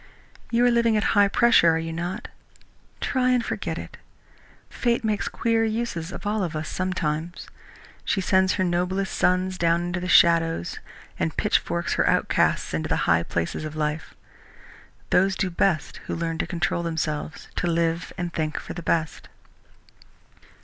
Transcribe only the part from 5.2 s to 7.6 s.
queer uses of all of us sometimes.